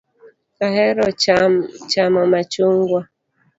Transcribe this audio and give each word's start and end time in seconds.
Ahero 0.67 1.03
chamo 1.91 2.21
machungwa. 2.31 3.01